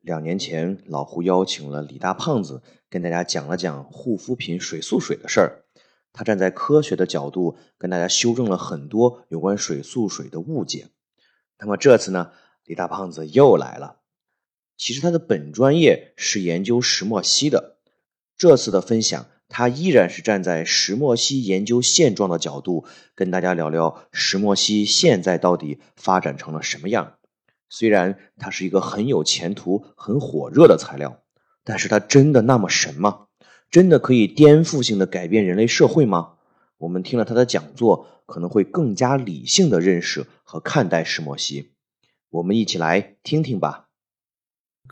[0.00, 5.64] 两年前，老胡邀请了李大胖子跟大家讲了讲护肤品水素水的事儿。
[6.12, 10.88] 他站在科学的角度跟大家修正了很多有关水素水的误解。
[11.58, 12.32] 那么这次呢，
[12.64, 13.98] 李大胖子又来了。
[14.76, 17.76] 其实他的本专业是研究石墨烯的，
[18.36, 19.26] 这次的分享。
[19.52, 27.18] 他依然是站在石墨烯研究现状的角度，跟大家聊聊石墨烯现在到底发展成了什么样。
[27.70, 31.22] 虽然它是一个很有前途、很火热的材料，
[31.64, 33.28] 但是它真的那么神吗？
[33.70, 36.32] 真的可以颠覆性的改变人类社会吗？
[36.78, 41.70] 我们听了他的讲座，可能会更加理性的认识和看待石墨烯。
[42.30, 43.89] 我们一起来听听吧。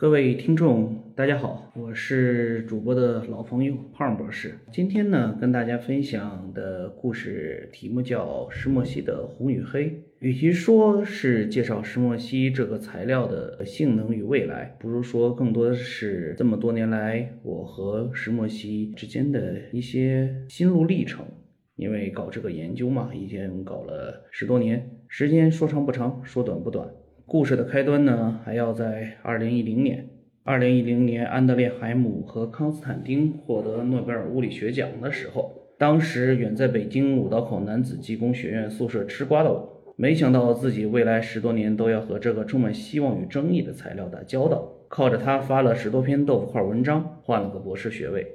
[0.00, 4.56] 各位听众，大家好，我是主播的老朋友胖博士。
[4.70, 10.05] 今天呢，跟大家分享的故事题目叫石墨烯的红与黑。
[10.20, 21.27] 与其说是介绍石墨烯这个材料的性能与未来，不如说更多的是这么多年来我和石墨烯之间的一些心路历程。
[21.74, 26.88] 因为搞这个研究嘛，已经搞了十多年，时间说长不长，说短不短。
[27.30, 30.08] 故事的开端呢，还要在二零一零年。
[30.44, 44.66] 二零一零年，安德烈海姆和康斯坦丁获得诺贝尔物理学奖的时候，当时远在北京五道口男子技工学院宿舍吃瓜的我，没想到自己未来十多年都要和这个充满希望与争议的材料打交道。
[44.88, 48.26] 靠着他发了十多篇豆腐块文章，换了个博士学位。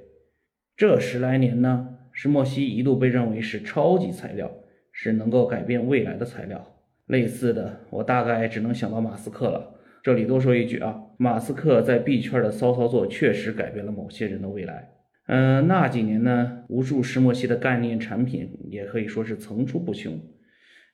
[0.78, 4.52] 这十来年呢，石墨烯一度被认为是超级材料，
[4.92, 6.68] 是能够改变未来的材料。
[7.08, 9.76] 类似的，我大概只能想到马斯克了。
[10.02, 14.90] 这里多说一句啊，马斯克在币圈的骚操作确实改变了某些人的未来。
[15.28, 20.20] 嗯，那几年呢，无数石墨烯的概念产品也可以说是层出不穷，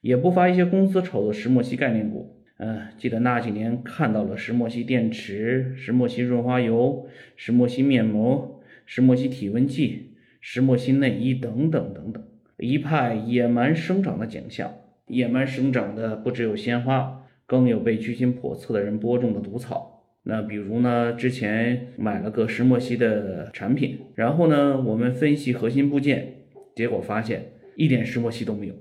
[0.01, 2.43] 也不乏一些公司炒作石墨烯概念股。
[2.57, 12.23] 嗯，记得那几年看到了石墨烯电池、石墨烯润滑油、石墨烯面膜、石墨烯体温计、石墨烯内衣等等等等，
[12.57, 14.73] 一派野蛮生长的景象。
[15.09, 20.05] 野蛮生长的不只有鲜花，更有被居心叵测的人播种的毒草。
[20.23, 26.35] 那比如呢，之前买了个石墨烯的产品，然后呢，我们分析核心部件，
[26.75, 28.73] 结果发现一点石墨烯都没有。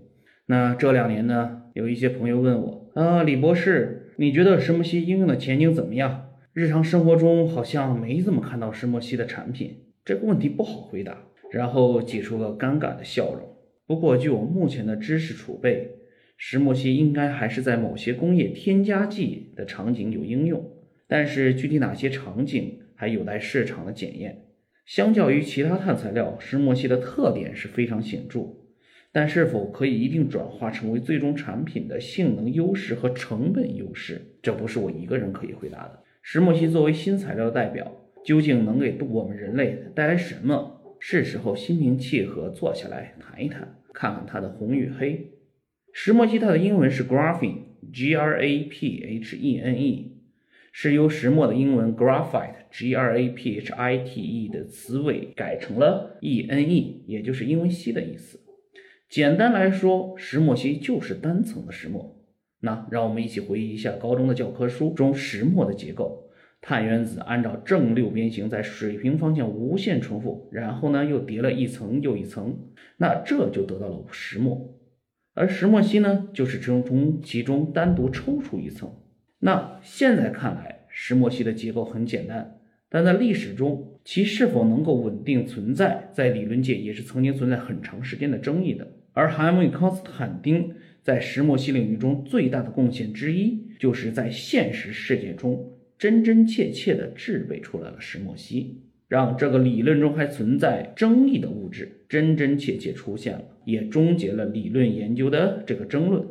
[0.47, 6.29] 那这两年呢，有一些朋友问我啊，李博士，你觉得石墨烯应用的前景怎么样？
[6.53, 11.17] 日常生活中好像没怎么看到石墨烯的产品，这个问题不好回答。
[11.51, 13.57] 然后挤出了尴尬的笑容。
[13.87, 15.98] 不过，据我目前的知识储备。
[16.41, 20.71] 石墨烯应该还是在某些工业添加剂的场景有应用，
[21.09, 24.45] 但是具体哪些场景还有待市场的检验。
[24.87, 28.55] 相较于其他碳材料，石墨烯的特点是非常显著，
[29.11, 35.99] 但是否可以一定转化成为最终产品的性能优势和成本优势，这不是我一个人可以回答的。
[36.23, 37.91] 石墨烯作为新材料的代表，
[38.25, 40.97] 究竟能给我们人类带来什么？
[41.01, 45.33] 是时候心平气和坐下来谈一谈，看看它的红与黑。
[45.93, 50.17] 石墨烯它的英文是 graphene，G R A P H E N E，
[50.73, 58.41] 是由石墨的英文 graphite，G R A P H I T E 的词尾改成了 E N E，也就是英文烯的意思。
[59.09, 62.15] 简单来说，石墨烯就是单层的石墨。
[62.61, 66.29] 那让我们一起回忆一下高中的教科书中石墨的结构：
[66.61, 72.59] 碳原子按照正六边形在水平方向无限重复，然后呢又叠了一层又一层，
[72.99, 74.78] 那这就得到了石墨。
[75.39, 78.93] 而石墨烯呢，就是从从其中单独抽出一层。
[79.39, 82.59] 那现在看来，石墨烯的结构很简单，
[82.89, 88.89] 但在历史中，其是否能够稳定存在，在理论界也是曾经存在很长时间的争议的。
[89.13, 90.75] 而海姆与康斯坦丁
[91.05, 98.83] 在石墨烯领域中最大的贡献之一，就是在现实世界中真真切切地制备出来了石墨烯。
[99.09, 106.27] 让这个理论中还存在争议的物质真真切切出现了，也终结了理论研究的这个争论。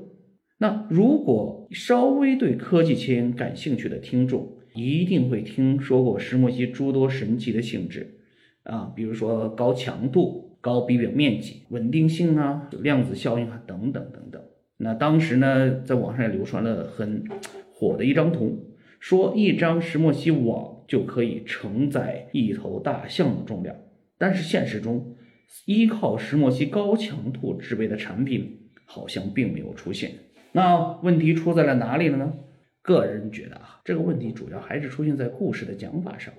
[0.59, 8.19] 那如果稍微对科技前沿感兴趣的听众，一定会听说过石墨烯诸多神奇的性质
[8.63, 14.41] 啊，比如说高强度、高比表面积、稳定性啊、量子效应啊等等等等。
[14.77, 17.23] 那当时呢，在网上也流传了很
[17.71, 20.75] 火的一张图，说一张石墨烯网。
[20.87, 23.75] 就可以承载一头大象的重量。
[24.17, 25.17] 但是现实中，
[25.65, 30.11] 依靠石墨烯高强度制备的产品好像并没有出现。
[30.53, 32.35] 那问题出在了哪里了呢？
[32.81, 36.33] 个人觉得啊，这个问题主要还是出现在故事的讲法上。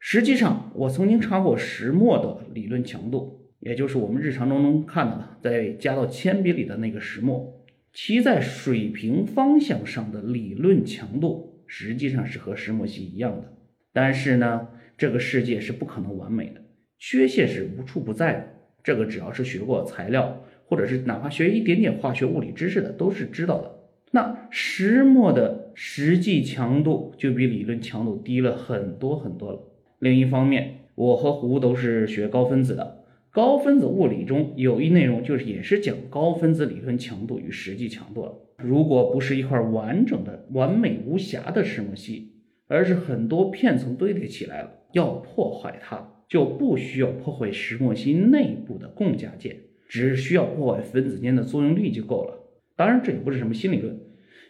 [0.00, 7.62] 实际上，我曾经查过石墨的理论强度，也就是我们日常中能看到的，在加到铅笔里的那个石墨，
[7.92, 13.52] 其在水平方向上的理论强度实际上是和石墨烯一样的。
[13.92, 16.60] 但是呢，这个世界是不可能完美的，
[16.98, 18.48] 缺陷是无处不在的。
[18.82, 23.80] 这个只要是学过材料，或者是哪怕学一点点化学物理知识的，都是知道的。
[24.10, 29.60] 那石墨的实际强度就比理论强度低了很多很多了。
[29.98, 38.34] 另一方面，我和胡都是学高分子的，高分子物理中有一内容就是也是讲高分子理论强度与实际强度了。
[38.56, 42.32] 如果不是一块完整的、完美无瑕的石墨烯，
[42.66, 49.56] 而是很多片层堆叠起来了，要破坏它就不需要破坏石墨烯内部的共价键，
[49.88, 52.38] 只需要破坏分子间的作用力就够了。
[52.76, 54.00] 当然，这也不是什么新理论，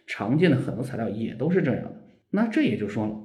[0.07, 2.01] 常见的很多材料也都是这样的。
[2.29, 3.21] 那这也就说了。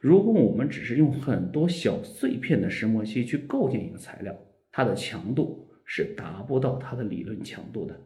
[0.00, 4.36] 如果我们只是用很多小碎片的石墨烯去构建一个材料，
[4.70, 7.98] 它的强度是达不到它的理论强度的。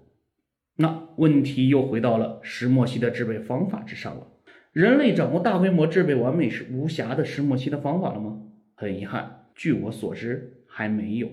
[0.81, 4.27] 那问题又回到了石墨烯的制备方法之上了。
[4.73, 8.41] 人类掌握大规模制备完美无瑕的石墨烯的方法了吗？
[8.75, 11.29] 很遗憾，据我所知还没有。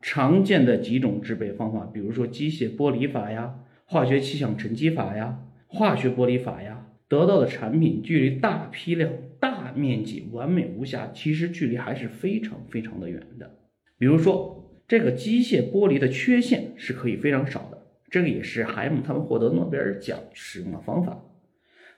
[0.00, 9.10] 常见的几种制备方法，比如说机械剥离法呀、化学气象沉积法呀、化学剥离法呀，得到的产品距离大批量。
[9.40, 13.58] 大面积完美无瑕，其实距离还是非常非常的远的。
[13.98, 17.73] 比如说，这个机械剥离的缺陷是可以非常少的，
[18.14, 21.20] 这个也是海姆他们获得诺贝尔奖使用的方法。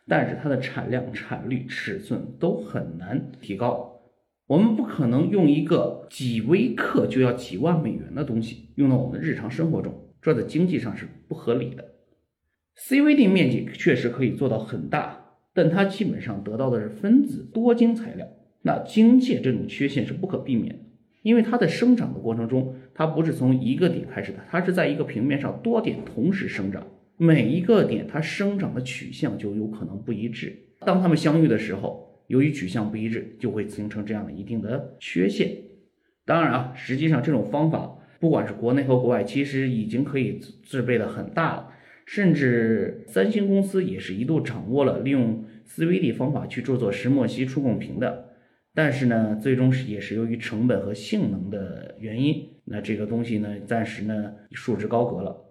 [0.08, 4.00] 但是它的产量、产率、尺寸都很难提高。
[4.46, 11.84] 我们不可能用一个几微克就要几万美元的东西用到我们的日常生活中，这在经济上是不合理的。
[12.78, 15.22] CVD 面积确实可以做到很大。
[15.52, 18.26] 但它基本上得到的是分子多晶材料，
[18.62, 20.84] 那晶界这种缺陷是不可避免的，
[21.26, 26.87] 因为它在生长的过程中，它不是从一个点开始的，它是在一个平面上多点同时生长，
[27.17, 30.56] 每一个点它生长的取向就有可能不一致。
[30.82, 35.50] 当它们相遇的时候，由于取向不一致，就会形成这样的一定的缺陷。
[36.25, 41.70] 当然啊，实际上这种方法不管是国内和国外，其实已经可以制备的很大了。
[42.05, 48.25] 甚至三星公司也是一度掌握了利用 CVD 方法去制作石墨烯触控屏的，
[48.76, 55.44] 但是呢，最终是也是由于成本和性能的原因，那这个东西呢，暂时呢束之高阁了。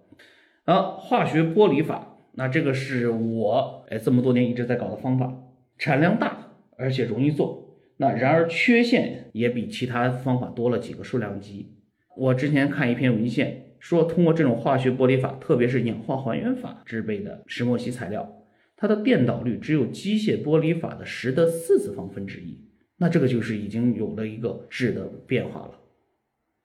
[0.64, 5.36] 啊，化学剥离法，那这个是我哎这么多年一直在搞的方法，
[5.76, 11.74] 产量大而且容易做，那然而缺陷也比其他方法多了几个数量级。
[12.16, 13.64] 我之前看一篇文献。
[13.78, 18.42] 说通过这种化学剥离法，特别是氧化还原法制备的石墨烯材料，
[18.74, 22.58] 它的电导率只有机械剥离法的十的四次方分之一。
[22.98, 25.72] 那这个就是已经有了一个质的变化了。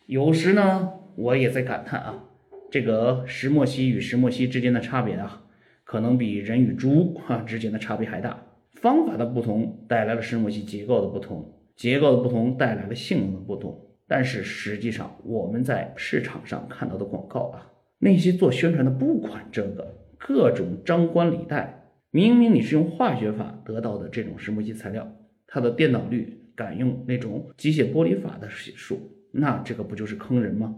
[0.05, 2.23] 有时呢，我也在感叹啊，
[2.69, 5.43] 这个石墨烯与石墨烯之间的差别啊，
[5.83, 8.45] 可能比人与猪哈之间的差别还大。
[8.73, 13.87] 方法的不同带来了石墨烯结构的不同，结构的不同带来了性能的不同。
[14.07, 25.09] 但是实际上，我们在市场上看到的广告啊，那些做宣传的不管这个，各种张冠李戴，明明你是用化学法得到的这种石墨烯材料，
[25.53, 28.97] 它的电导率敢用那种机械剥离法的系数，
[29.31, 30.73] 那这个不就是坑人吗？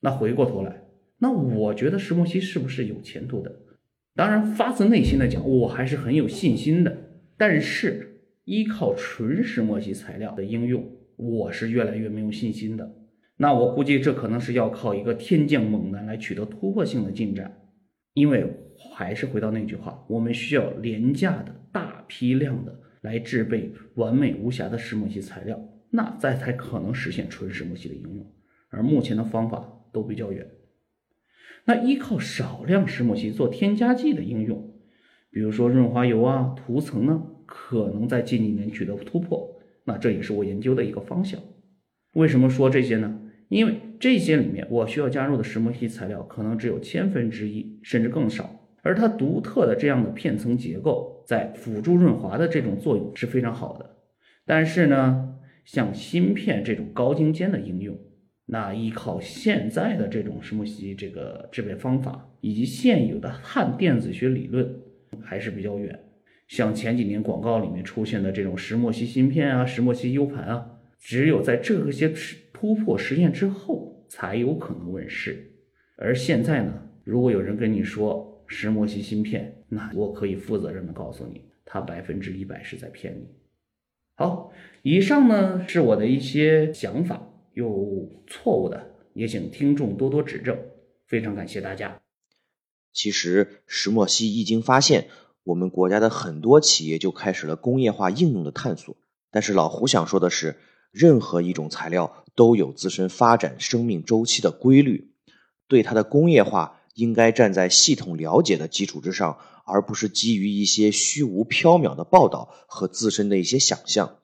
[0.00, 0.82] 那回过头来，
[1.18, 3.54] 那我觉得石墨烯是不是有前途的？
[4.14, 6.96] 当然，发自内心的讲，我还是很有信心的。
[7.36, 10.84] 但是依靠纯石墨烯材料的应用。
[11.16, 12.96] 我是越来越没有信心的，
[13.36, 17.60] 那我估计这可能是要靠一个天降猛男来取得突破性的进展，
[18.14, 18.50] 因为
[18.92, 28.26] 还是回到那句话，我们需要廉价的大批量的来制备完美无瑕的石墨烯材料，那再才可能实现纯石墨烯的应用，
[28.70, 30.48] 而目前的方法都比较远。
[31.66, 34.74] 那依靠少量石墨烯做添加剂的应用，
[35.30, 39.60] 比如说润滑油啊、涂层呢，可能在近几年取得突破。
[39.84, 41.40] 那这也是我研究的一个方向。
[42.14, 43.18] 为什么说这些呢？
[43.48, 48.61] 因为这些里面我需要加入的石墨烯材料可能只有千分之一，甚至更少。
[48.82, 53.96] 而它独特的这样的片层结构，在辅助润滑的这种作用是非常好的。
[54.44, 57.96] 但是呢，像芯片这种高精尖的应用，
[58.46, 64.68] 那依靠现在的这种石墨烯这个制备方法，以及现有的碳电子学理论，
[65.22, 65.98] 还是比较远。
[66.48, 70.66] 像前几年广告里面出现的这种石墨烯芯片啊、石墨烯 U 盘啊，
[70.98, 72.12] 只有在这些
[72.52, 75.52] 突破实验之后才有可能问世。
[75.96, 76.74] 而现在呢，
[77.04, 83.26] 如果有人跟你说石墨烯芯片，那我可以负责任的告诉你，他百分之一百是在骗你。
[84.14, 90.56] 好，以上呢是我的一些想法，有错误的也请听众多多指正，
[91.06, 91.98] 非常感谢大家。
[92.92, 95.08] 其实石墨烯一经发现，
[95.44, 98.94] 我们国家的很多企业就开始了工业化应用的探索。
[99.30, 100.56] 但是老胡想说的是，
[100.90, 105.10] 任何一种材料都有自身发展生命周期的规律，
[105.66, 114.16] 对它的工业化应该站在系统了解的基础之上，而不是基于一些虚无缥缈的报道和自身的一些想象。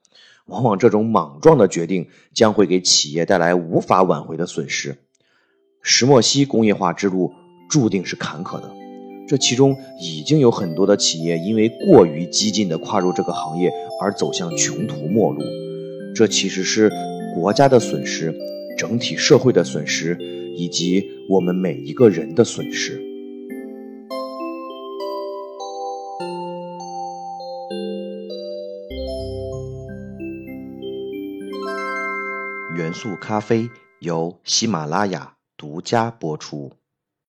[0.45, 4.97] 往往这种莽撞的决定将会给企业带来无法挽回的损失。
[5.81, 7.31] 石墨烯工业化之路
[7.69, 8.73] 注定是坎坷的。
[9.27, 13.71] 这其中已经有很多的企业因为过于激进地跨入这个行业
[14.01, 15.43] 而走向穷途末路，
[16.15, 16.91] 这其实是
[17.35, 18.35] 国家的损失、
[18.75, 20.17] 整体社会的损失，
[20.59, 23.01] 以及我们每一个人的损失。
[32.75, 36.78] 元素咖啡由喜马拉雅独家播出。